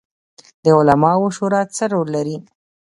[0.63, 2.37] د علماوو شورا څه رول لري؟